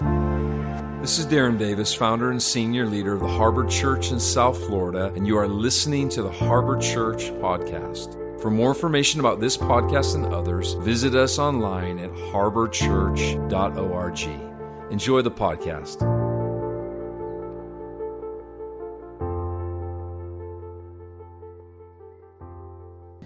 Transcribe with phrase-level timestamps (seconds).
[0.00, 5.12] This is Darren Davis, founder and senior leader of the Harbor Church in South Florida,
[5.14, 8.16] and you are listening to the Harbor Church podcast.
[8.40, 14.90] For more information about this podcast and others, visit us online at harborchurch.org.
[14.90, 15.98] Enjoy the podcast.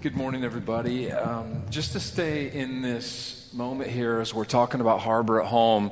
[0.01, 1.13] Good morning, everybody.
[1.13, 5.91] Um, just to stay in this moment here as we're talking about Harbor at Home,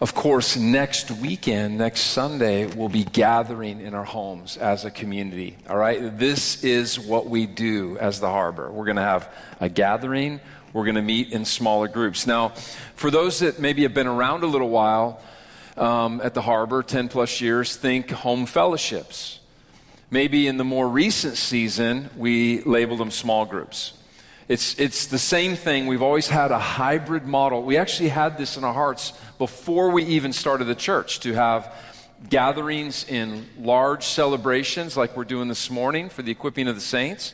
[0.00, 5.58] of course, next weekend, next Sunday, we'll be gathering in our homes as a community.
[5.68, 6.18] All right?
[6.18, 8.70] This is what we do as the Harbor.
[8.70, 10.40] We're going to have a gathering,
[10.72, 12.26] we're going to meet in smaller groups.
[12.26, 12.54] Now,
[12.94, 15.20] for those that maybe have been around a little while
[15.76, 19.38] um, at the Harbor, 10 plus years, think home fellowships.
[20.10, 23.92] Maybe in the more recent season, we labeled them small groups.
[24.50, 25.86] It's, it's the same thing.
[25.86, 27.62] We've always had a hybrid model.
[27.62, 31.72] We actually had this in our hearts before we even started the church to have
[32.28, 37.32] gatherings in large celebrations like we're doing this morning for the equipping of the saints.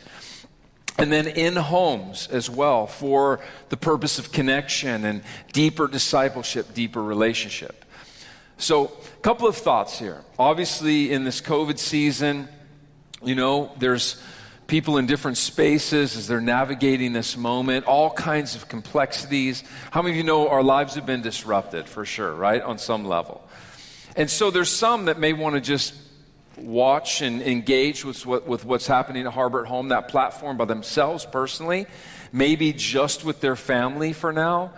[0.99, 5.23] And then in homes as well for the purpose of connection and
[5.55, 7.87] deeper discipleship, deeper relationship.
[8.59, 10.21] So, a couple of thoughts here.
[10.39, 12.47] Obviously, in this COVID season,
[13.23, 14.23] you know, there's
[14.67, 19.63] people in different spaces as they're navigating this moment, all kinds of complexities.
[19.91, 22.63] How many of you know our lives have been disrupted for sure, right?
[22.63, 23.47] On some level.
[24.17, 25.95] And so there's some that may want to just
[26.57, 30.65] watch and engage with, what, with what's happening at Harbor at Home, that platform by
[30.65, 31.87] themselves personally,
[32.33, 34.73] maybe just with their family for now.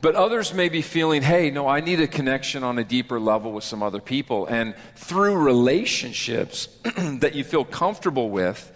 [0.00, 3.52] But others may be feeling, hey, no, I need a connection on a deeper level
[3.52, 4.46] with some other people.
[4.46, 8.72] And through relationships that you feel comfortable with,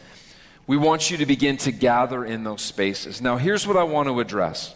[0.66, 3.20] we want you to begin to gather in those spaces.
[3.20, 4.74] Now, here's what I want to address.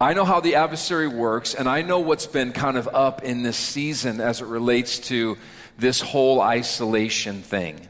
[0.00, 3.42] I know how the adversary works, and I know what's been kind of up in
[3.42, 5.38] this season as it relates to
[5.78, 7.88] this whole isolation thing.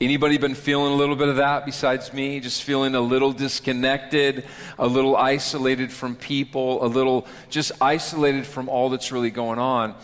[0.00, 2.38] Anybody been feeling a little bit of that besides me?
[2.40, 4.44] Just feeling a little disconnected,
[4.78, 9.94] a little isolated from people, a little just isolated from all that's really going on.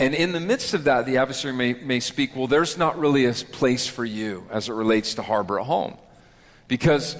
[0.00, 3.26] And in the midst of that, the adversary may, may speak, well, there's not really
[3.26, 5.98] a place for you as it relates to harbor at home.
[6.68, 7.16] Because,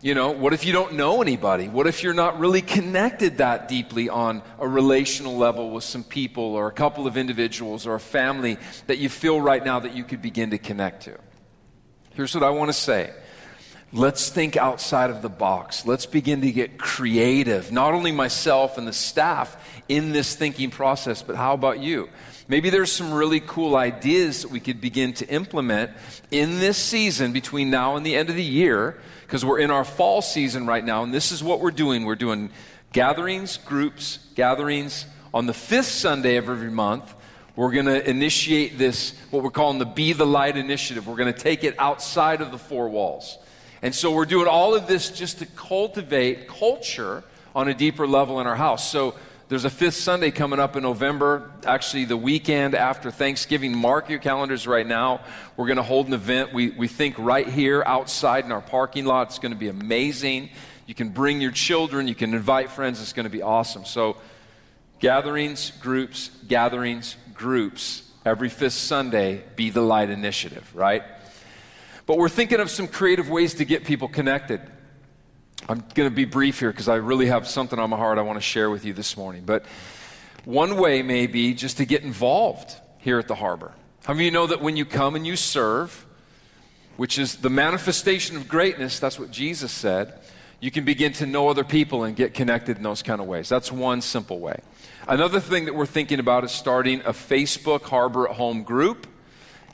[0.00, 1.68] you know, what if you don't know anybody?
[1.68, 6.54] What if you're not really connected that deeply on a relational level with some people
[6.54, 8.56] or a couple of individuals or a family
[8.86, 11.18] that you feel right now that you could begin to connect to?
[12.14, 13.12] Here's what I want to say.
[13.92, 15.84] Let's think outside of the box.
[15.84, 17.72] Let's begin to get creative.
[17.72, 19.56] Not only myself and the staff
[19.88, 22.08] in this thinking process, but how about you?
[22.46, 25.90] Maybe there's some really cool ideas that we could begin to implement
[26.30, 29.84] in this season between now and the end of the year, because we're in our
[29.84, 32.04] fall season right now, and this is what we're doing.
[32.04, 32.50] We're doing
[32.92, 37.12] gatherings, groups, gatherings on the fifth Sunday of every month.
[37.56, 41.08] We're going to initiate this, what we're calling the Be the Light initiative.
[41.08, 43.36] We're going to take it outside of the four walls.
[43.82, 47.24] And so we're doing all of this just to cultivate culture
[47.54, 48.90] on a deeper level in our house.
[48.90, 49.14] So
[49.48, 53.76] there's a fifth Sunday coming up in November, actually the weekend after Thanksgiving.
[53.76, 55.22] Mark your calendars right now.
[55.56, 59.06] We're going to hold an event, we, we think, right here outside in our parking
[59.06, 59.28] lot.
[59.28, 60.50] It's going to be amazing.
[60.86, 63.00] You can bring your children, you can invite friends.
[63.00, 63.84] It's going to be awesome.
[63.84, 64.18] So,
[64.98, 71.02] gatherings, groups, gatherings, groups, every fifth Sunday, Be the Light initiative, right?
[72.10, 74.60] But we're thinking of some creative ways to get people connected.
[75.68, 78.22] I'm going to be brief here because I really have something on my heart I
[78.22, 79.44] want to share with you this morning.
[79.46, 79.64] But
[80.44, 83.74] one way may be just to get involved here at the harbor.
[84.06, 86.04] How many of you know that when you come and you serve,
[86.96, 90.18] which is the manifestation of greatness, that's what Jesus said,
[90.58, 93.48] you can begin to know other people and get connected in those kind of ways.
[93.48, 94.58] That's one simple way.
[95.06, 99.06] Another thing that we're thinking about is starting a Facebook Harbor at Home group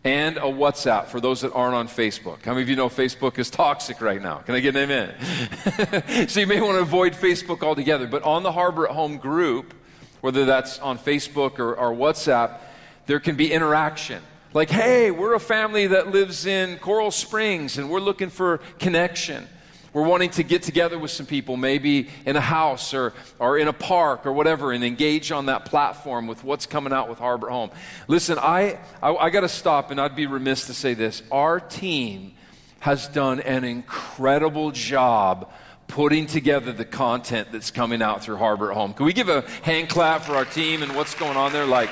[0.06, 2.44] and a WhatsApp for those that aren't on Facebook.
[2.44, 4.36] How many of you know Facebook is toxic right now?
[4.36, 6.28] Can I get an amen?
[6.28, 8.06] so you may want to avoid Facebook altogether.
[8.06, 9.74] But on the Harbor at Home group,
[10.20, 12.60] whether that's on Facebook or, or WhatsApp,
[13.06, 14.22] there can be interaction.
[14.54, 19.48] Like, hey, we're a family that lives in Coral Springs and we're looking for connection.
[19.96, 23.66] We're wanting to get together with some people, maybe in a house or, or in
[23.66, 27.48] a park or whatever, and engage on that platform with what's coming out with Harbor
[27.48, 27.70] Home.
[28.06, 31.22] Listen, I, I, I got to stop, and I'd be remiss to say this.
[31.32, 32.34] Our team
[32.80, 35.50] has done an incredible job
[35.88, 38.92] putting together the content that's coming out through Harbor Home.
[38.92, 41.64] Can we give a hand clap for our team and what's going on there?
[41.64, 41.88] Like,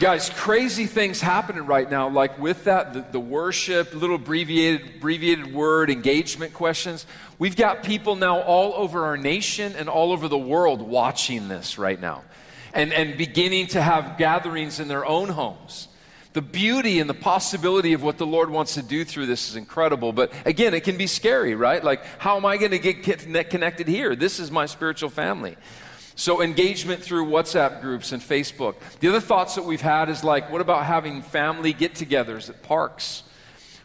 [0.00, 2.08] Guys, crazy things happening right now.
[2.08, 7.06] Like with that, the, the, worship, little abbreviated, abbreviated word, engagement questions.
[7.38, 11.78] We've got people now all over our nation and all over the world watching this
[11.78, 12.24] right now
[12.72, 15.86] and, and beginning to have gatherings in their own homes.
[16.32, 19.54] The beauty and the possibility of what the Lord wants to do through this is
[19.54, 20.12] incredible.
[20.12, 21.84] But again, it can be scary, right?
[21.84, 23.04] Like, how am I going to get
[23.48, 24.16] connected here?
[24.16, 25.56] This is my spiritual family.
[26.16, 28.76] So, engagement through WhatsApp groups and Facebook.
[29.00, 32.62] The other thoughts that we've had is like, what about having family get togethers at
[32.62, 33.24] parks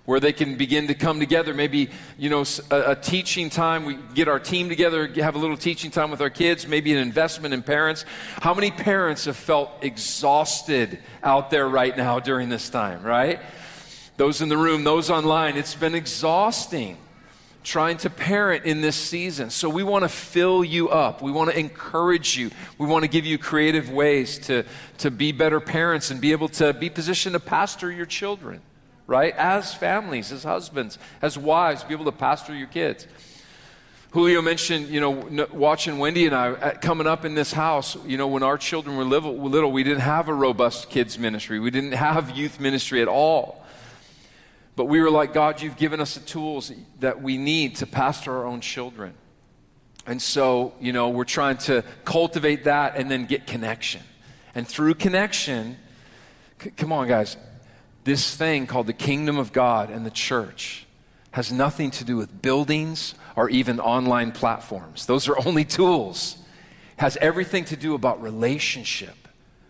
[0.06, 1.56] where they can begin to come together?
[1.56, 1.90] Maybe,
[2.20, 3.84] you know, a, a, teaching time.
[3.84, 7.00] We get our team together, have a little teaching time with our kids, maybe an
[7.00, 8.06] investment in parents.
[8.42, 13.40] How many parents have felt exhausted out there right now during this time, right?
[14.18, 16.98] Those in the room, those online, it's been exhausting
[17.64, 19.50] trying to parent in this season.
[19.50, 21.22] So we want to fill you up.
[21.22, 22.52] We want to encourage you.
[22.78, 24.64] We want to give you creative ways to,
[25.00, 28.62] to be better parents and be able to be positioned to pastor your children,
[29.08, 29.36] right?
[29.36, 33.08] As families, as husbands, as wives, be able to pastor your kids.
[34.12, 38.18] Julio mentioned, you know, watching Wendy and I uh, coming up in this house, you
[38.18, 41.60] know, when our children were little, we didn't have a robust kids ministry.
[41.60, 43.64] We didn't have youth ministry at all.
[44.80, 46.72] But we were like, God, you've given us the tools
[47.02, 49.14] that we need to pastor our own children.
[50.08, 54.02] And so, you know, we're trying to cultivate that and then get connection.
[54.56, 55.76] And through connection,
[56.64, 57.36] c- come on, guys,
[58.06, 60.88] this thing called the kingdom of God and the church
[61.32, 65.08] has nothing to do with buildings or even online platforms.
[65.08, 66.38] Those are only tools.
[66.98, 69.28] It has everything to do about relationship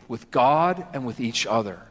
[0.08, 1.89] with God and with each other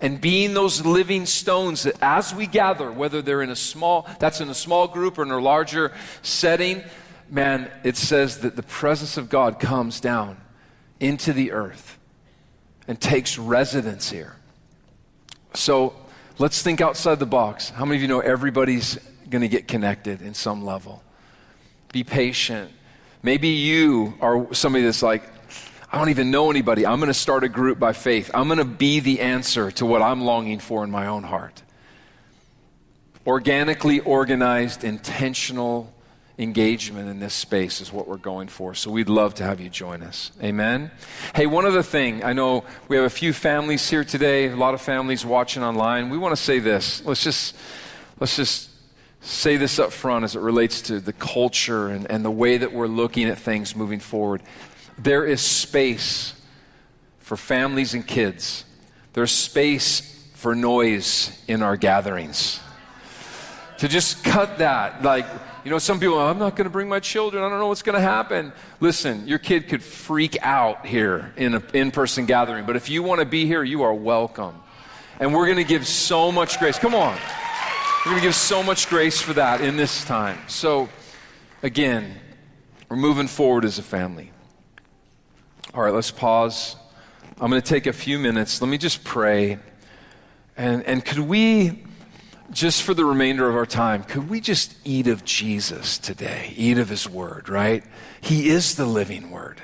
[0.00, 4.40] and being those living stones that as we gather, whether they're in a small, that's
[4.40, 5.92] in a small group or in a larger
[6.22, 6.82] setting,
[7.28, 10.38] man, it says that the presence of God comes down
[10.98, 11.98] into the earth
[12.88, 14.36] and takes residence here.
[15.54, 15.94] So
[16.38, 17.70] let's think outside the box.
[17.70, 18.98] How many of you know everybody's
[19.28, 21.02] going to get connected in some level?
[21.92, 22.70] Be patient.
[23.22, 25.22] Maybe you are somebody that's like,
[25.92, 26.86] I don't even know anybody.
[26.86, 28.30] I'm going to start a group by faith.
[28.32, 31.62] I'm going to be the answer to what I'm longing for in my own heart.
[33.26, 35.92] Organically organized, intentional
[36.38, 38.72] engagement in this space is what we're going for.
[38.72, 40.30] So we'd love to have you join us.
[40.40, 40.92] Amen.
[41.34, 42.22] Hey, one other thing.
[42.22, 46.08] I know we have a few families here today, a lot of families watching online.
[46.08, 47.04] We want to say this.
[47.04, 47.56] Let's just
[48.20, 48.70] let's just
[49.22, 52.72] say this up front as it relates to the culture and, and the way that
[52.72, 54.40] we're looking at things moving forward
[55.02, 56.34] there is space
[57.18, 58.64] for families and kids.
[59.12, 62.60] There's space for noise in our gatherings.
[63.78, 65.26] To just cut that, like,
[65.64, 67.42] you know, some people, I'm not going to bring my children.
[67.42, 68.52] I don't know what's going to happen.
[68.78, 73.02] Listen, your kid could freak out here in an in person gathering, but if you
[73.02, 74.54] want to be here, you are welcome.
[75.18, 76.78] And we're going to give so much grace.
[76.78, 77.18] Come on.
[78.04, 80.38] We're going to give so much grace for that in this time.
[80.48, 80.88] So,
[81.62, 82.18] again,
[82.88, 84.30] we're moving forward as a family.
[85.72, 86.74] All right, let's pause.
[87.40, 88.60] I'm going to take a few minutes.
[88.60, 89.58] Let me just pray.
[90.56, 91.84] And, and could we,
[92.50, 96.52] just for the remainder of our time, could we just eat of Jesus today?
[96.56, 97.84] Eat of his word, right?
[98.20, 99.62] He is the living word.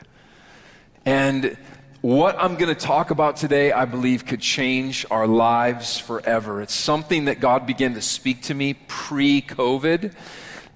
[1.05, 1.57] And
[2.03, 6.63] what I'm going to talk about today, I believe, could change our lives forever.
[6.63, 10.15] It's something that God began to speak to me pre COVID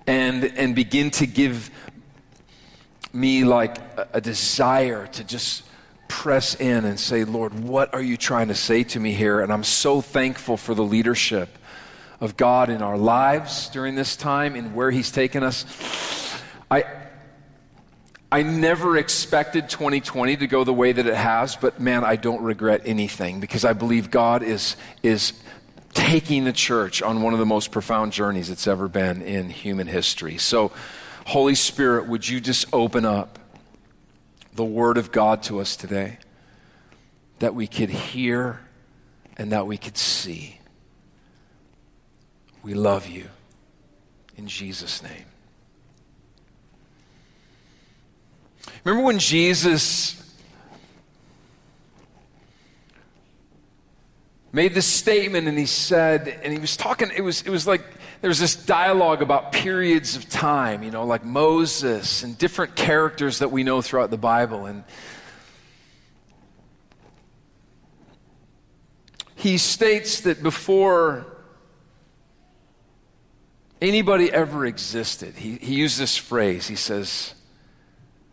[0.09, 1.71] and, and begin to give
[3.13, 3.79] me like
[4.13, 5.65] a, desire to just
[6.09, 9.41] press in and say, Lord, what are you trying to say to me here?
[9.41, 11.49] And I'm so thankful for the leadership
[12.21, 15.65] of God in our lives during this time and where He's taken us.
[16.71, 16.85] I,
[18.31, 22.43] I never expected 2020 to go the way that it has, but man, I don't
[22.43, 25.33] regret anything because I believe God is, is
[25.95, 29.87] taking the church on one of the most profound journeys it's ever been in human
[29.87, 30.39] history.
[30.39, 30.71] So,
[31.27, 33.39] Holy Spirit, would you just open up
[34.55, 36.19] the Word of God to us today
[37.39, 38.61] that we could hear
[39.37, 40.61] and that we could see?
[42.63, 43.29] We love you.
[44.37, 45.27] In Jesus' name.
[48.85, 50.17] Remember when Jesus
[54.53, 57.85] made this statement and he said, and he was talking, it was, it was like
[58.21, 63.51] there's this dialogue about periods of time, you know, like Moses and different characters that
[63.51, 64.67] we know throughout the Bible.
[64.67, 64.85] And
[69.37, 71.27] he states that before
[73.81, 76.69] anybody ever existed, he, he used this phrase.
[76.69, 77.35] He says,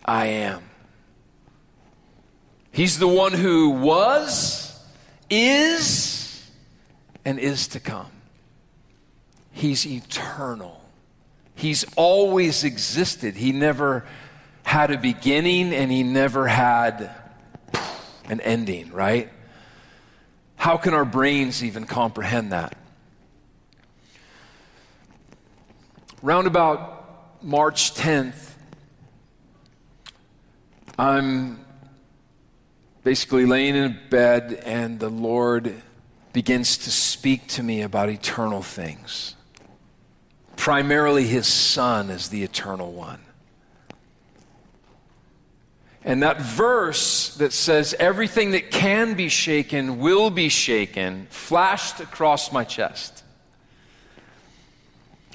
[0.04, 0.64] I am.
[2.72, 4.78] He's the one who was
[5.30, 6.46] is
[7.24, 8.12] and is to come.
[9.58, 10.80] He's eternal.
[11.56, 13.36] He's always existed.
[13.36, 14.06] He never
[14.62, 17.10] had a beginning and he never had
[18.30, 19.32] an ending, right?
[20.58, 22.78] How can our brains even comprehend that?
[26.22, 28.52] Round about March 10th,
[31.00, 31.66] I'm
[33.04, 35.82] basically laying in bed, and the Lord
[36.32, 39.34] begins to speak to me about eternal things.
[40.68, 43.22] Primarily, His Son is the eternal one.
[46.04, 52.52] And that verse that says, everything that can be shaken will be shaken, flashed across
[52.52, 53.24] my chest.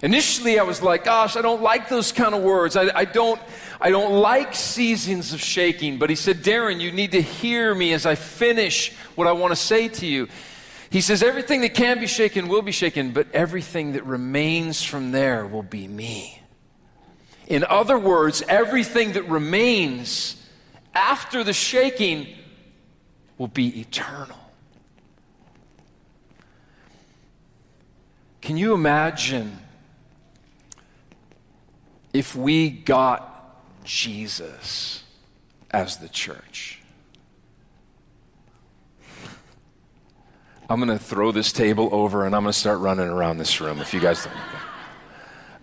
[0.03, 2.77] Initially, I was like, gosh, I don't like those kind of words.
[2.77, 3.41] I, I, don't,
[3.81, 5.99] I don't like seasons of shaking.
[5.99, 9.53] But he said, Darren, you need to hear me as I finish what I want
[9.53, 10.29] to say to you.
[10.93, 15.11] He says, everything that can be shaken will be shaken, but everything that remains from
[15.11, 16.41] there will be me.
[17.49, 20.37] In other words, everything that remains
[20.95, 22.29] after the shaking
[23.39, 24.39] will be eternal.
[28.41, 29.59] Can you imagine
[32.13, 33.33] if we got
[33.85, 35.03] Jesus
[35.73, 36.82] as the church.
[40.73, 43.61] I'm going to throw this table over and I'm going to start running around this
[43.61, 44.35] room if you guys don't.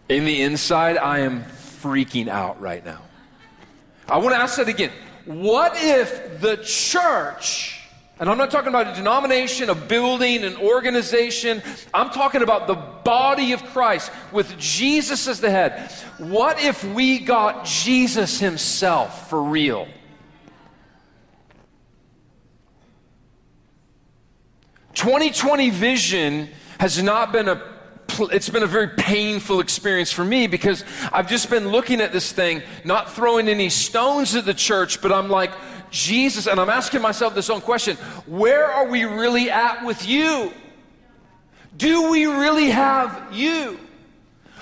[0.08, 3.02] In the inside, I am freaking out right now.
[4.08, 4.92] I want to ask that again.
[5.26, 7.76] What if the church
[8.20, 11.64] and I'm not talking about a denomination, a building, an organization.
[11.94, 15.90] I'm talking about the body of Christ with Jesus as the head.
[16.18, 19.88] What if we got Jesus himself for real?
[24.94, 27.62] Twenty twenty vision has not been a
[28.32, 32.32] it's been a very painful experience for me because I've just been looking at this
[32.32, 35.52] thing, not throwing any stones at the church, but I'm like,
[35.92, 40.54] Jesus, and I'm asking myself this own question where are we really at with you?
[41.78, 43.80] Do we really have you?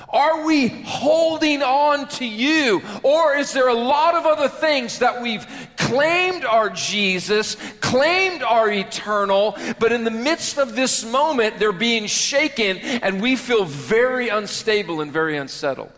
[0.10, 2.82] Are we holding on to you?
[3.04, 5.46] Or is there a lot of other things that we've
[5.76, 12.08] claimed are Jesus, claimed are eternal, but in the midst of this moment, they're being
[12.08, 15.92] shaken and we feel very unstable and very unsettled?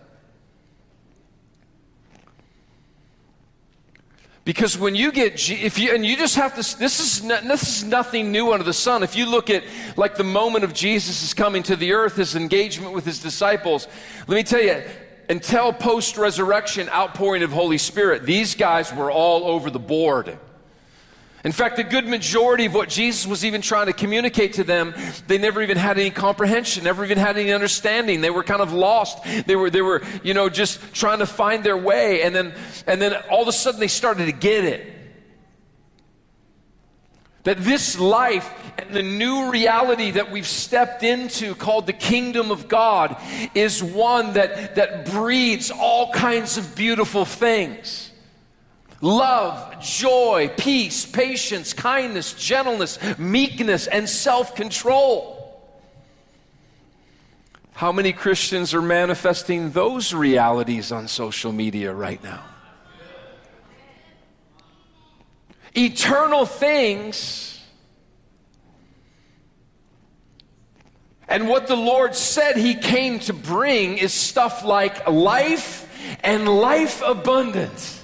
[4.50, 7.84] Because when you get, if you, and you just have to, this is, this is
[7.84, 9.04] nothing new under the sun.
[9.04, 9.64] If you look at
[9.96, 13.88] like the moment of Jesus' is coming to the earth, his engagement with his disciples,
[14.28, 14.82] let me tell you,
[15.30, 20.40] until post resurrection outpouring of Holy Spirit, these guys were all over the board.
[21.46, 24.94] In fact, a good majority of what Jesus was even trying to communicate to them,
[25.28, 28.20] they never even had any comprehension, never even had any understanding.
[28.20, 29.24] They were kind of lost.
[29.46, 32.24] They were, they were, you know, just trying to find their way.
[32.24, 32.54] And then,
[32.88, 34.96] and then all of a sudden they started to get it.
[37.44, 42.68] That this life and the new reality that we've stepped into called the kingdom of
[42.68, 43.16] God
[43.56, 48.09] is one that, that breeds all kinds of beautiful things
[49.02, 55.38] love, joy, peace, patience, kindness, gentleness, meekness, and self control.
[57.74, 62.44] How many Christians are manifesting those realities on social media right now?
[65.74, 67.46] Eternal things.
[71.30, 75.88] And what the Lord said He came to bring is stuff like life
[76.22, 77.99] and life abundance.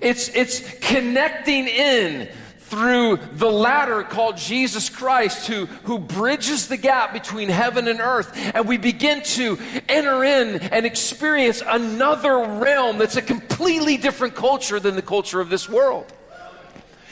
[0.00, 2.28] It's, it's connecting in
[2.58, 8.32] through the ladder called Jesus Christ, who, who bridges the gap between heaven and earth.
[8.54, 14.80] And we begin to enter in and experience another realm that's a completely different culture
[14.80, 16.12] than the culture of this world.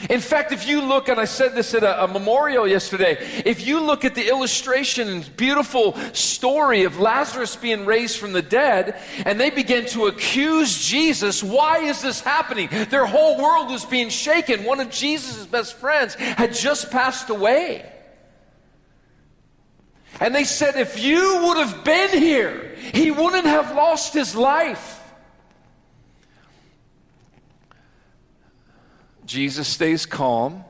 [0.09, 3.65] In fact, if you look, and I said this at a, a, memorial yesterday, if
[3.65, 8.99] you look at the illustration and beautiful story of Lazarus being raised from the dead,
[9.25, 12.67] and they begin to accuse Jesus, why is this happening?
[12.89, 14.65] Their whole world was being shaken.
[14.65, 17.89] One of Jesus' best friends had just passed away.
[20.19, 24.94] And they said, if you would have been here, he wouldn't have lost his life.
[29.25, 30.63] Jesus stays calm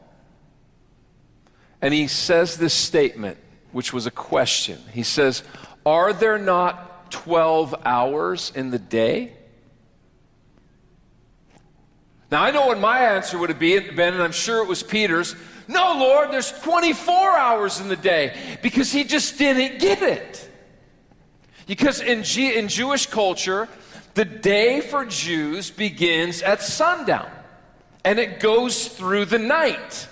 [1.81, 3.37] and he says this statement,
[3.71, 4.79] which was a question.
[4.93, 5.43] He says,
[5.85, 9.33] Are there not 12 hours in the day?
[12.31, 15.35] Now, I know what my answer would have been, and I'm sure it was Peter's
[15.67, 20.49] No, Lord, there's 24 hours in the day because he just didn't get it.
[21.67, 23.67] Because in, G- in Jewish culture,
[24.13, 27.29] the day for Jews begins at sundown
[28.05, 30.07] and it goes through the night.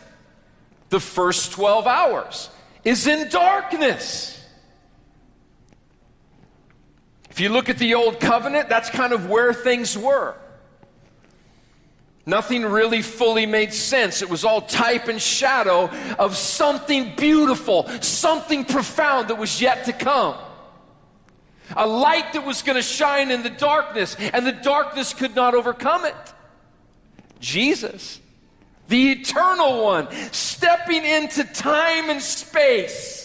[0.89, 2.49] The first 12 hours
[2.83, 4.31] is in darkness.
[7.29, 10.35] If you look at the Old Covenant, that's kind of where things were.
[12.25, 14.21] Nothing really fully made sense.
[14.21, 19.93] It was all type and shadow of something beautiful, something profound that was yet to
[19.93, 20.35] come.
[21.75, 25.53] A light that was going to shine in the darkness, and the darkness could not
[25.53, 26.33] overcome it.
[27.43, 28.19] Jesus,
[28.87, 33.23] the eternal one, stepping into time and space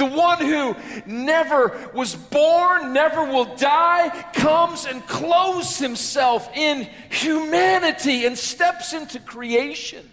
[0.00, 8.24] the one who never was born, never will die, comes and clothes himself in humanity
[8.24, 10.08] and steps into creation.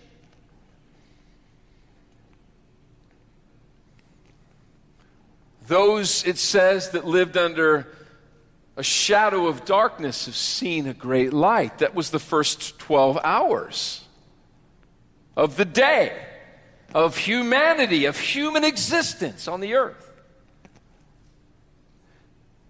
[5.68, 7.88] Those, it says, that lived under
[8.78, 11.80] a shadow of darkness have seen a great light.
[11.80, 14.06] That was the first 12 hours
[15.36, 16.16] of the day
[16.94, 20.04] of humanity, of human existence on the earth.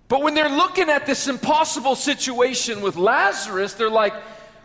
[0.08, 4.14] But when they're looking at this impossible situation with Lazarus, they're like,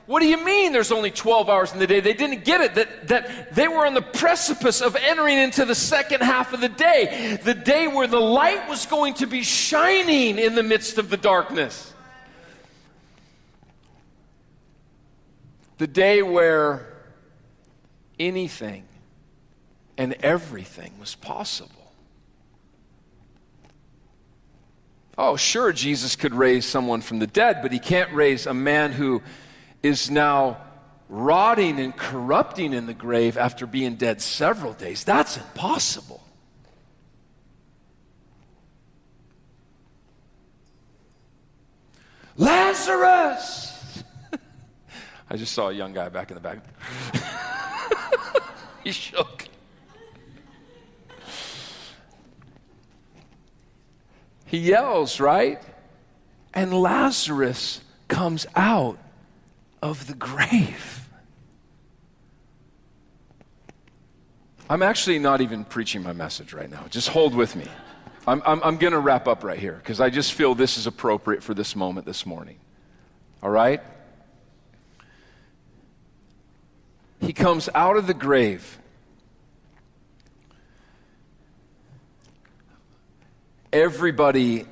[0.07, 2.01] what do you mean there's only 12 hours in the day?
[2.01, 5.77] They didn't get it, that, that they were on the precipice of entering into the
[5.77, 10.39] second half of the day, the day where the light was going to be shining
[10.39, 11.95] in the midst of the darkness.
[15.79, 16.93] The day where
[18.19, 18.85] anything
[19.97, 21.71] and everything was possible.
[25.17, 28.93] Oh, sure, Jesus could raise someone from the dead, but he can't raise a man
[28.93, 29.23] who
[29.83, 30.59] is now
[31.09, 35.05] rotting and corrupting in the grave after being dead several days.
[35.05, 36.23] That's impossible.
[42.37, 44.03] Lazarus!
[45.31, 46.59] I just saw a young guy back in the back.
[48.85, 49.49] he shook.
[54.47, 55.63] He yells, right?
[56.55, 58.99] And Lazarus comes out
[59.83, 61.09] of the grave.
[64.71, 66.87] I'm actually not even preaching my message right now.
[66.89, 67.67] Just hold with me.
[68.27, 70.87] I'm, I'm, I'm going to wrap up right here because I just feel this is
[70.87, 72.59] appropriate for this moment this morning.
[73.43, 73.83] All right?
[77.21, 78.79] He comes out of the grave
[83.73, 84.67] everybody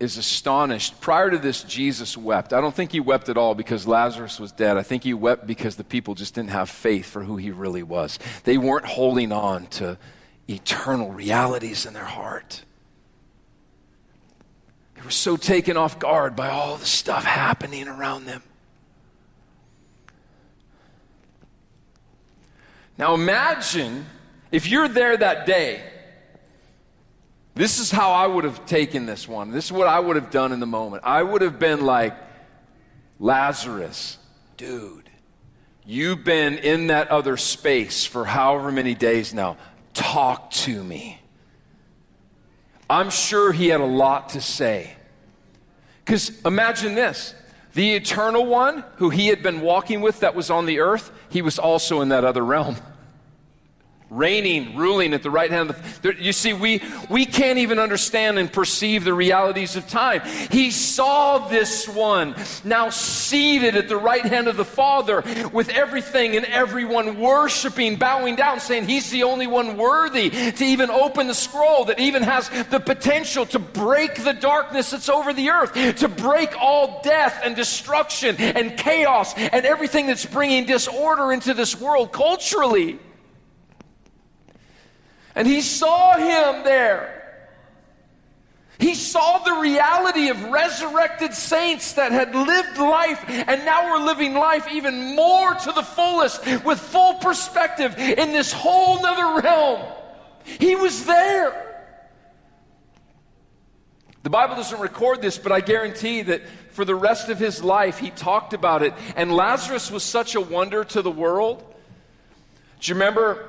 [0.00, 1.00] is astonished.
[1.00, 2.52] Prior to this, Jesus wept.
[2.52, 4.76] I don't think he wept at all because Lazarus was dead.
[4.76, 7.82] I think he wept because the people just didn't have faith for who he really
[7.82, 8.18] was.
[8.44, 9.98] They weren't holding on to
[10.48, 12.64] eternal realities in their heart.
[14.94, 18.42] They were so taken off guard by all the stuff happening around them.
[22.96, 24.06] Now imagine
[24.50, 25.82] if you're there that day
[27.58, 29.50] this is how I would have taken this one.
[29.50, 31.02] This is what I would have done in the moment.
[31.04, 32.14] I would have been like,
[33.18, 34.16] Lazarus,
[34.56, 35.10] dude,
[35.84, 39.56] you've been in that other space for however many days now.
[39.92, 41.20] Talk to me.
[42.88, 44.94] I'm sure he had a lot to say.
[46.04, 47.34] Because imagine this
[47.74, 51.42] the eternal one who he had been walking with that was on the earth, he
[51.42, 52.76] was also in that other realm
[54.10, 56.14] reigning, ruling at the right hand of the.
[56.18, 60.22] You see, we, we can't even understand and perceive the realities of time.
[60.50, 66.36] He saw this one now seated at the right hand of the Father with everything
[66.36, 71.34] and everyone worshiping, bowing down, saying he's the only one worthy to even open the
[71.34, 76.08] scroll that even has the potential to break the darkness that's over the earth, to
[76.08, 82.12] break all death and destruction and chaos and everything that's bringing disorder into this world
[82.12, 82.98] culturally.
[85.38, 87.14] And he saw him there.
[88.80, 94.34] He saw the reality of resurrected saints that had lived life and now were living
[94.34, 99.86] life even more to the fullest with full perspective in this whole nother realm.
[100.42, 101.86] He was there.
[104.24, 108.00] The Bible doesn't record this, but I guarantee that for the rest of his life,
[108.00, 108.92] he talked about it.
[109.14, 111.64] And Lazarus was such a wonder to the world.
[112.80, 113.47] Do you remember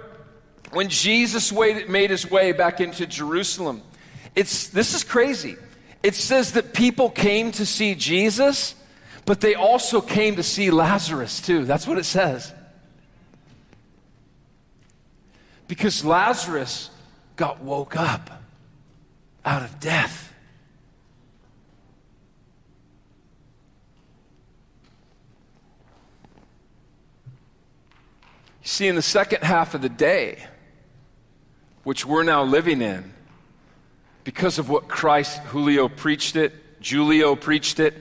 [0.71, 3.81] when Jesus made his way back into Jerusalem,
[4.35, 5.55] it's, this is crazy.
[6.03, 8.75] It says that people came to see Jesus,
[9.25, 11.65] but they also came to see Lazarus too.
[11.65, 12.53] That's what it says.
[15.67, 16.89] Because Lazarus
[17.35, 18.29] got woke up
[19.45, 20.33] out of death.
[28.61, 30.43] You see, in the second half of the day,
[31.89, 33.11] which we're now living in,
[34.23, 36.53] because of what Christ, Julio preached it,
[36.87, 37.95] Julio preached it,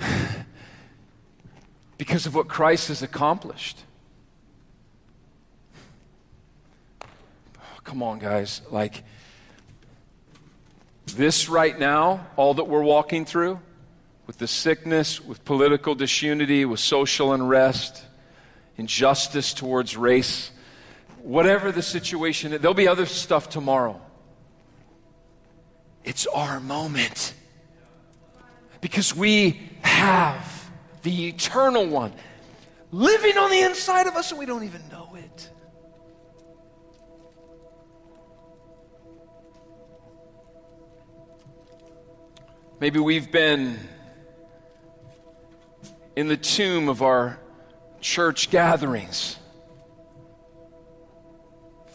[1.98, 3.84] because of what Christ has accomplished.
[7.00, 8.60] Oh, come on, guys.
[8.72, 9.04] Like,
[11.14, 13.60] this right now, all that we're walking through,
[14.26, 18.04] with the sickness, with political disunity, with social unrest,
[18.76, 20.50] injustice towards race,
[21.26, 24.00] whatever the situation, there'll be other stuff tomorrow.
[26.04, 27.34] It's our moment.
[28.80, 30.70] Because we have
[31.02, 32.12] the eternal one
[32.92, 35.50] living on the inside of us and we don't even know it.
[42.78, 43.80] Maybe we've been
[46.14, 47.40] in the tomb of our
[48.00, 49.38] church gatherings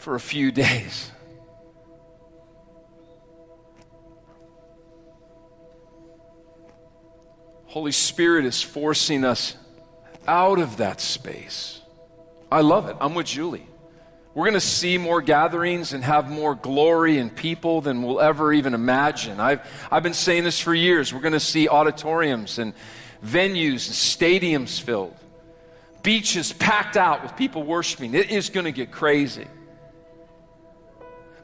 [0.02, 1.12] for a few days.
[7.66, 9.56] Holy Spirit is forcing us
[10.26, 11.80] out of that space.
[12.50, 12.96] I love it.
[13.00, 13.66] I'm with Julie.
[14.34, 18.52] We're going to see more gatherings and have more glory and people than we'll ever
[18.52, 19.38] even imagine.
[19.38, 19.60] I've,
[19.90, 21.14] I've been saying this for years.
[21.14, 22.74] We're going to see auditoriums and
[23.24, 25.14] venues and stadiums filled,
[26.02, 28.14] beaches packed out with people worshiping.
[28.14, 29.46] It is going to get crazy.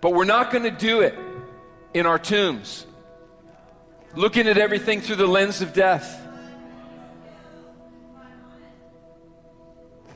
[0.00, 1.18] But we're not going to do it
[1.94, 2.87] in our tombs,
[4.14, 6.24] looking at everything through the lens of death.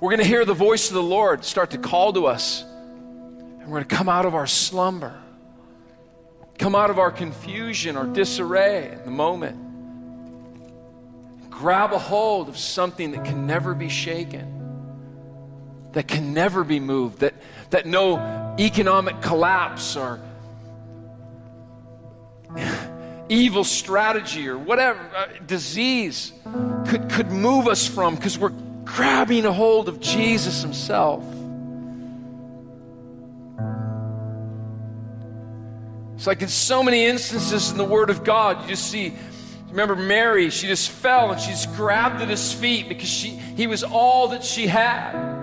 [0.01, 2.62] We're going to hear the voice of the Lord start to call to us.
[2.62, 5.21] And we're going to come out of our slumber,
[6.59, 9.59] come out of our confusion, our disarray in the moment.
[11.51, 14.62] Grab a hold of something that can never be shaken
[15.92, 17.35] that can never be moved, that,
[17.71, 18.16] that no
[18.59, 20.21] economic collapse or
[23.29, 26.33] evil strategy or whatever, uh, disease
[26.87, 28.53] could, could move us from because we're
[28.85, 31.25] grabbing a hold of Jesus Himself.
[36.15, 39.15] It's like in so many instances in the Word of God, you just see
[39.71, 43.67] remember Mary, she just fell and she just grabbed at his feet because she, he
[43.67, 45.41] was all that she had.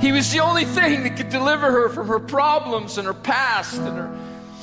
[0.00, 3.80] He was the only thing that could deliver her from her problems and her past
[3.80, 4.18] and, her,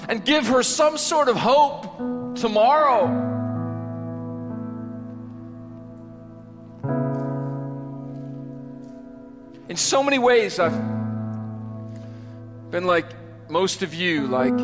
[0.08, 3.34] and give her some sort of hope tomorrow.
[9.68, 10.72] In so many ways, I've
[12.72, 13.06] been like
[13.50, 14.58] most of you, like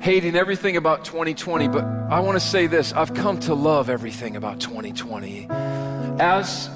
[0.00, 4.36] hating everything about 2020, but I want to say this I've come to love everything
[4.36, 5.48] about 2020.
[5.50, 6.70] As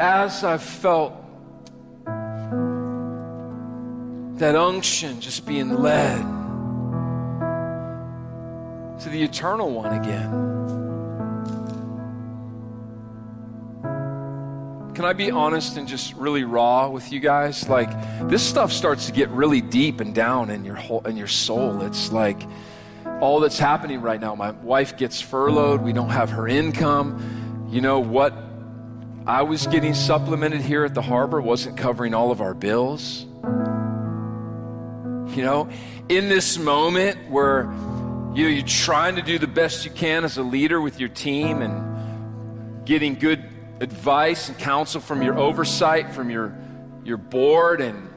[0.00, 1.12] as I've felt
[4.38, 6.22] that unction just being led
[9.00, 10.30] to the eternal one again.
[14.94, 17.68] Can I be honest and just really raw with you guys?
[17.68, 17.90] Like
[18.28, 21.82] this stuff starts to get really deep and down in your whole in your soul.
[21.82, 22.42] It's like
[23.20, 24.34] all that's happening right now.
[24.34, 25.82] My wife gets furloughed.
[25.82, 27.68] We don't have her income.
[27.70, 28.49] You know what
[29.26, 33.26] I was getting supplemented here at the harbor wasn't covering all of our bills.
[35.36, 35.68] You know,
[36.08, 37.64] in this moment where
[38.34, 41.08] you know, you're trying to do the best you can as a leader with your
[41.10, 43.44] team and getting good
[43.80, 46.56] advice and counsel from your oversight, from your,
[47.04, 48.08] your board, and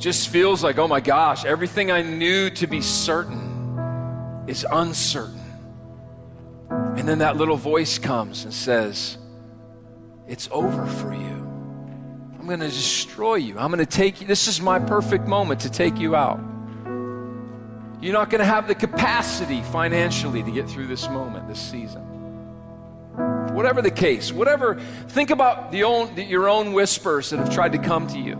[0.00, 5.37] just feels like, oh my gosh, everything I knew to be certain is uncertain.
[6.70, 9.18] And then that little voice comes and says,
[10.26, 11.46] It's over for you.
[12.38, 13.58] I'm going to destroy you.
[13.58, 14.26] I'm going to take you.
[14.26, 16.40] This is my perfect moment to take you out.
[18.00, 22.02] You're not going to have the capacity financially to get through this moment, this season.
[23.54, 27.78] Whatever the case, whatever, think about the own, your own whispers that have tried to
[27.78, 28.34] come to you.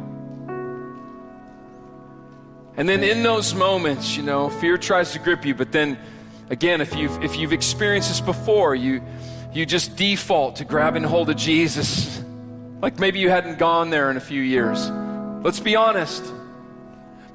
[2.77, 5.99] And then in those moments, you know, fear tries to grip you, but then
[6.51, 9.03] Again, if you've, if you've experienced this before, you,
[9.53, 12.23] you just default to grabbing hold of Jesus.
[12.81, 14.89] Like maybe you hadn't gone there in a few years.
[15.45, 16.25] Let's be honest.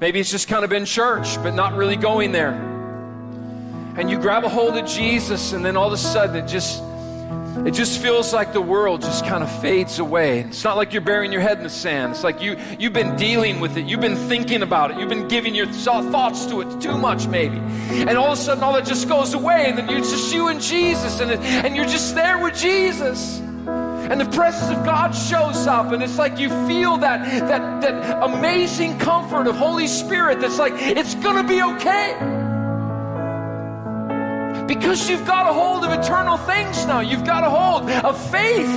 [0.00, 2.52] Maybe it's just kind of been church, but not really going there.
[3.96, 6.82] And you grab a hold of Jesus, and then all of a sudden it just,
[7.56, 10.40] it just feels like the world just kind of fades away.
[10.40, 12.12] It's not like you're burying your head in the sand.
[12.12, 13.86] It's like you, you've been dealing with it.
[13.86, 14.98] You've been thinking about it.
[14.98, 17.56] You've been giving your thoughts to it too much, maybe.
[17.56, 19.66] And all of a sudden, all that just goes away.
[19.68, 21.20] And then you're just you and Jesus.
[21.20, 23.38] And, it, and you're just there with Jesus.
[23.38, 25.92] And the presence of God shows up.
[25.92, 30.74] And it's like you feel that, that, that amazing comfort of Holy Spirit that's like,
[30.74, 32.43] it's going to be okay.
[34.66, 37.00] Because you've got a hold of eternal things now.
[37.00, 38.70] You've got a hold of faith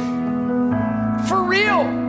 [1.27, 2.07] for real.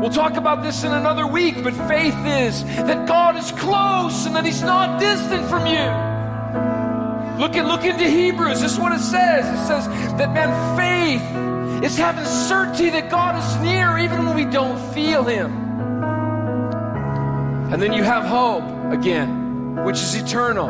[0.00, 4.36] We'll talk about this in another week, but faith is that God is close and
[4.36, 6.14] that He's not distant from you.
[7.38, 8.60] Look at look into Hebrews.
[8.60, 9.46] This is what it says.
[9.46, 9.86] It says
[10.18, 15.24] that man, faith is having certainty that God is near even when we don't feel
[15.24, 15.52] Him.
[17.72, 20.68] And then you have hope again, which is eternal.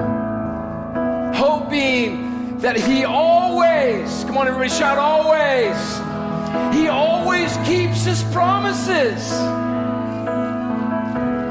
[1.35, 5.77] Hope being that He always, come on, everybody, shout always.
[6.77, 9.29] He always keeps His promises.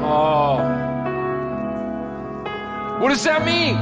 [0.02, 0.58] Oh.
[3.00, 3.76] What does that mean?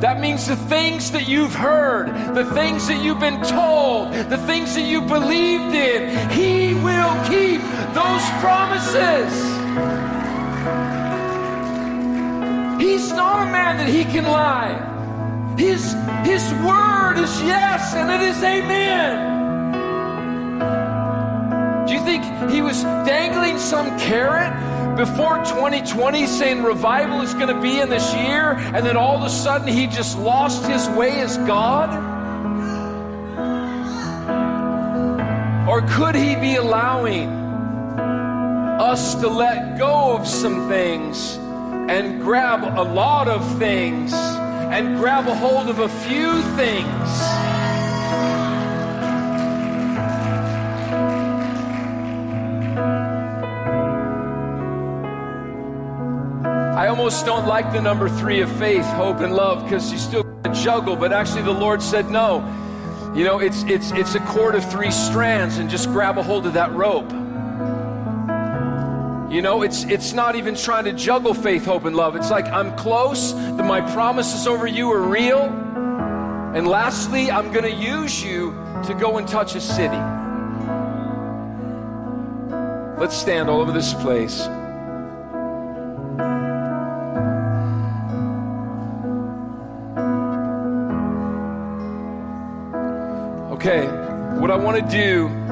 [0.00, 4.74] That means the things that you've heard, the things that you've been told, the things
[4.74, 7.60] that you believed in, He will keep
[7.94, 9.32] those promises.
[12.78, 14.95] He's not a man that He can lie.
[15.56, 19.36] His, his word is yes and it is amen.
[21.86, 24.52] Do you think he was dangling some carrot
[24.98, 29.22] before 2020 saying revival is going to be in this year and then all of
[29.22, 31.88] a sudden he just lost his way as God?
[35.66, 37.28] Or could he be allowing
[38.78, 41.36] us to let go of some things
[41.88, 44.12] and grab a lot of things?
[44.72, 47.10] And grab a hold of a few things.
[56.76, 60.24] I almost don't like the number three of faith, hope, and love because you still
[60.52, 62.44] juggle, but actually the Lord said no.
[63.14, 66.46] You know, it's it's it's a cord of three strands, and just grab a hold
[66.46, 67.10] of that rope.
[69.36, 72.16] You know, it's it's not even trying to juggle faith, hope, and love.
[72.16, 75.42] It's like I'm close, that my promises over you are real.
[76.54, 78.52] And lastly, I'm to use you
[78.86, 79.98] to go and touch a city.
[82.98, 84.40] Let's stand all over this place.
[93.52, 93.86] Okay,
[94.40, 95.45] what I want to do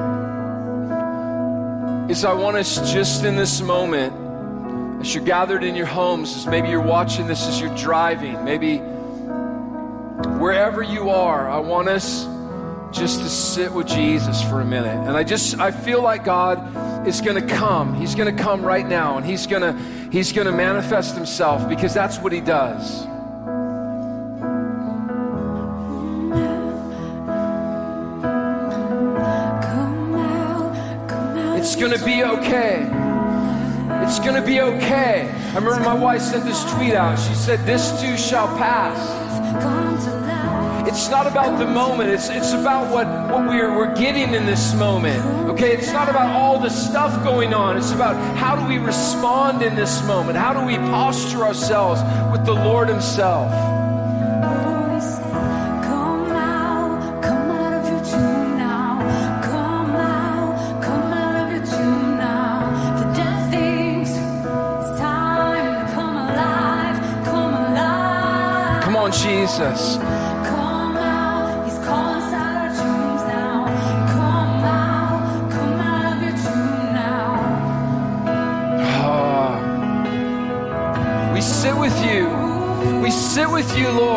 [2.15, 6.47] is I want us just in this moment, as you're gathered in your homes, as
[6.47, 8.79] maybe you're watching this as you're driving, maybe
[10.39, 12.25] wherever you are, I want us
[12.97, 14.97] just to sit with Jesus for a minute.
[15.09, 17.95] And I just I feel like God is going to come.
[17.95, 19.73] He's going to come right now and he's going to
[20.13, 23.05] he's going to manifest himself because that's what he does.
[31.77, 32.87] Going to be okay.
[34.05, 35.31] It's to be okay.
[35.31, 37.19] I remember my wife sent this tweet out.
[37.19, 39.25] She said, This too shall pass.
[40.87, 42.11] It's not about the moment.
[42.11, 45.25] It's, it's about what, what we're, we're getting in this moment.
[45.49, 45.73] Okay?
[45.73, 47.79] It's not about all the stuff going on.
[47.79, 50.37] It's about how do we respond in this moment?
[50.37, 53.84] How do we posture ourselves with the Lord Himself?
[69.55, 69.99] Jesus.
[78.97, 79.55] Ah.
[81.33, 82.29] We sit with you.
[83.01, 84.14] We sit with you, Lord.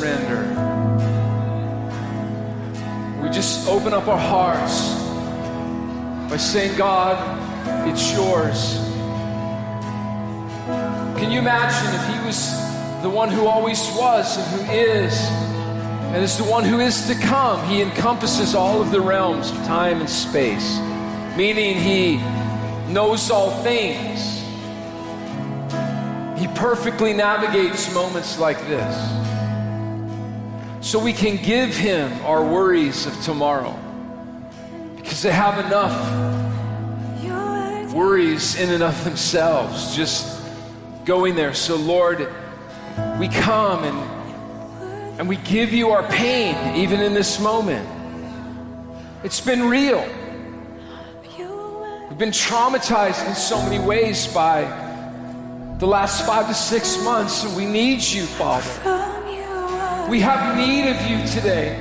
[0.00, 0.40] Surrender.
[3.22, 4.94] We just open up our hearts
[6.30, 7.16] by saying, God,
[7.86, 8.78] it's yours.
[11.18, 12.50] Can you imagine if He was
[13.02, 15.20] the one who always was and who is,
[16.14, 17.62] and is the one who is to come?
[17.68, 20.78] He encompasses all of the realms of time and space
[21.36, 22.16] meaning he
[22.92, 24.40] knows all things.
[26.38, 29.29] He perfectly navigates moments like this.
[30.80, 33.78] So we can give him our worries of tomorrow
[34.96, 35.94] because they have enough
[37.92, 40.40] worries in and of themselves just
[41.04, 41.54] going there.
[41.54, 42.28] So, Lord,
[43.18, 47.88] we come and, and we give you our pain even in this moment.
[49.22, 50.08] It's been real
[52.10, 54.62] We've been traumatized in so many ways by
[55.78, 58.99] the last five to six months, and we need you, Father.
[60.10, 61.78] We have need of you today.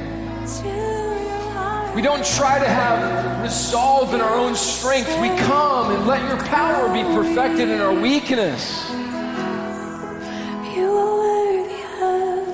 [1.95, 5.10] We don't try to have resolve in our own strength.
[5.19, 8.87] We come and let your power be perfected in our weakness.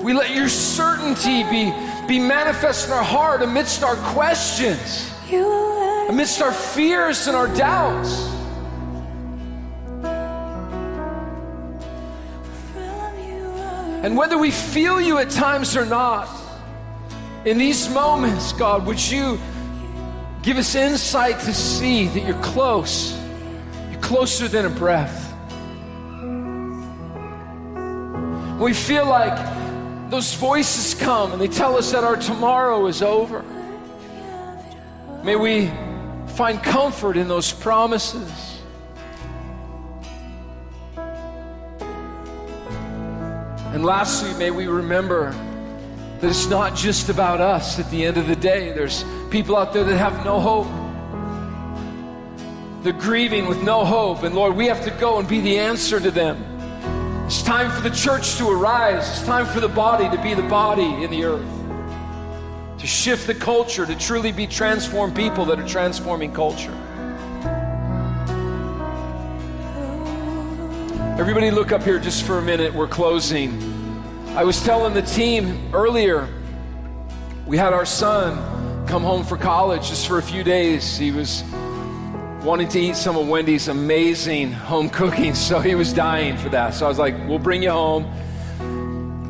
[0.02, 1.74] We let your certainty be,
[2.08, 5.12] be manifest in our heart amidst our questions
[6.08, 8.35] amidst our fears and our doubts.
[14.06, 16.28] And whether we feel you at times or not,
[17.44, 19.36] in these moments, God, would you
[20.42, 23.18] give us insight to see that you're close?
[23.90, 25.24] You're closer than a breath.
[28.60, 29.36] We feel like
[30.08, 33.42] those voices come and they tell us that our tomorrow is over.
[35.24, 35.68] May we
[36.36, 38.55] find comfort in those promises.
[43.76, 45.32] And lastly, may we remember
[46.20, 48.72] that it's not just about us at the end of the day.
[48.72, 50.66] There's people out there that have no hope.
[52.82, 54.22] They're grieving with no hope.
[54.22, 56.42] And Lord, we have to go and be the answer to them.
[57.26, 59.06] It's time for the church to arise.
[59.10, 61.44] It's time for the body to be the body in the earth.
[62.78, 66.72] to shift the culture, to truly be transformed people that are transforming culture.
[71.18, 72.74] Everybody, look up here just for a minute.
[72.74, 73.50] We're closing.
[74.36, 76.28] I was telling the team earlier,
[77.46, 80.98] we had our son come home for college just for a few days.
[80.98, 81.42] He was
[82.42, 86.74] wanting to eat some of Wendy's amazing home cooking, so he was dying for that.
[86.74, 88.04] So I was like, we'll bring you home.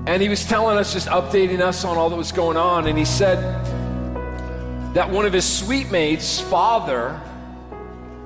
[0.09, 2.89] And he was telling us, just updating us on all that was going on.
[2.89, 3.39] And he said
[4.93, 7.21] that one of his suite mates' father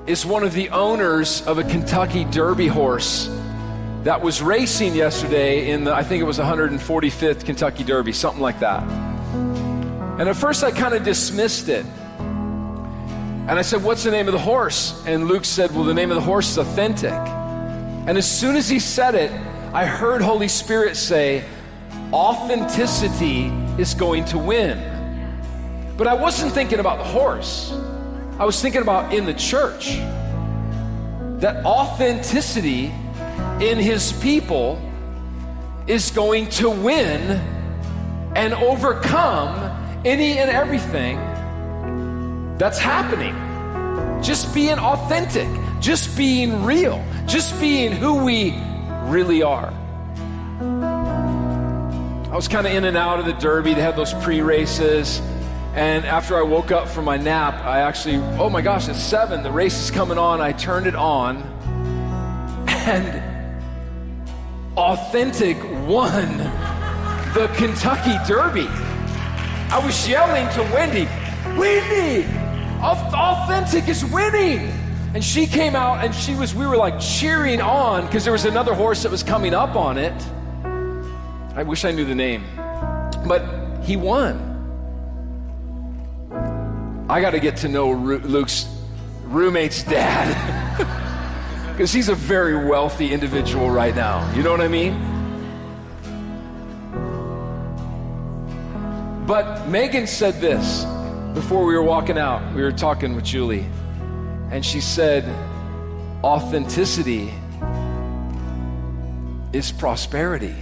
[0.07, 3.29] is one of the owners of a Kentucky Derby horse
[4.03, 8.59] that was racing yesterday in the, I think it was 145th Kentucky Derby, something like
[8.59, 8.81] that.
[10.19, 11.85] And at first I kind of dismissed it.
[11.85, 15.03] And I said, What's the name of the horse?
[15.05, 17.11] And Luke said, Well, the name of the horse is Authentic.
[17.11, 19.31] And as soon as he said it,
[19.73, 21.45] I heard Holy Spirit say,
[22.11, 23.47] Authenticity
[23.77, 24.79] is going to win.
[25.95, 27.71] But I wasn't thinking about the horse,
[28.39, 29.97] I was thinking about in the church.
[31.41, 32.91] That authenticity
[33.61, 34.81] in his people
[35.85, 37.39] is going to win
[38.35, 41.17] and overcome any and everything
[42.57, 43.35] that's happening.
[44.23, 45.47] Just being authentic,
[45.79, 48.55] just being real, just being who we
[49.03, 49.71] really are.
[52.31, 53.73] I was kind of in and out of the Derby.
[53.73, 55.21] They had those pre races.
[55.73, 59.43] And after I woke up from my nap, I actually, oh my gosh, it's seven.
[59.43, 60.41] The race is coming on.
[60.41, 61.49] I turned it on.
[62.81, 63.30] And
[64.77, 66.37] Authentic won
[67.33, 68.67] the Kentucky Derby.
[68.69, 71.05] I was yelling to Wendy,
[71.57, 72.25] Wendy,
[72.81, 74.71] Authentic is winning.
[75.13, 78.45] And she came out and she was, we were like cheering on because there was
[78.45, 80.13] another horse that was coming up on it.
[81.53, 82.45] I wish I knew the name.
[83.27, 84.47] But he won.
[87.09, 88.73] I got to get to know Luke's
[89.25, 90.97] roommate's dad.
[91.71, 94.29] Because he's a very wealthy individual right now.
[94.35, 94.93] You know what I mean?
[99.25, 100.83] But Megan said this
[101.33, 102.53] before we were walking out.
[102.53, 103.65] We were talking with Julie,
[104.51, 105.23] and she said,
[106.23, 107.33] Authenticity
[109.53, 110.55] is prosperity.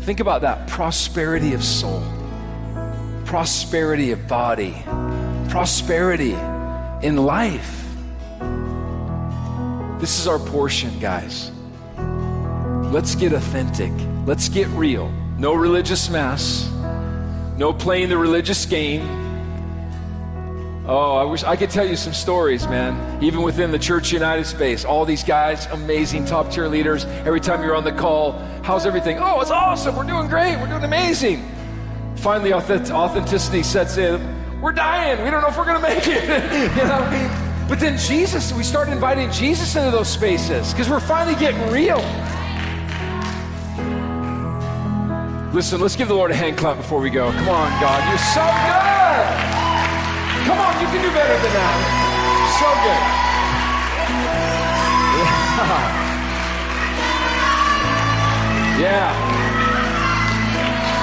[0.00, 2.02] Think about that prosperity of soul,
[3.24, 4.74] prosperity of body,
[5.48, 6.32] prosperity
[7.02, 7.91] in life.
[10.02, 11.52] This is our portion, guys.
[12.92, 13.92] Let's get authentic.
[14.26, 15.12] Let's get real.
[15.38, 16.68] No religious mass.
[17.56, 19.02] No playing the religious game.
[20.88, 23.22] Oh, I wish I could tell you some stories, man.
[23.22, 27.04] Even within the Church United space, all these guys, amazing top tier leaders.
[27.04, 28.32] Every time you're on the call,
[28.64, 29.20] how's everything?
[29.20, 29.94] Oh, it's awesome.
[29.94, 30.56] We're doing great.
[30.56, 31.48] We're doing amazing.
[32.16, 34.60] Finally, authenticity sets in.
[34.60, 35.22] We're dying.
[35.22, 36.24] We don't know if we're going to make it.
[36.76, 41.36] you know, but then Jesus, we start inviting Jesus into those spaces because we're finally
[41.36, 41.98] getting real.
[45.52, 47.30] Listen, let's give the Lord a hand clap before we go.
[47.32, 49.26] Come on, God, you're so good.
[50.46, 51.76] Come on, you can do better than that.
[52.58, 52.68] So
[55.88, 55.98] good.
[58.82, 59.14] Yeah.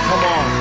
[0.10, 0.59] Come on.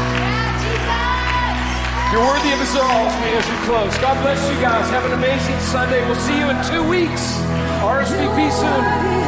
[2.11, 3.07] You're worthy of us all
[3.37, 3.93] as we close.
[3.99, 4.89] God bless you guys.
[4.89, 6.01] Have an amazing Sunday.
[6.07, 7.37] We'll see you in two weeks.
[7.85, 9.28] RSVP soon.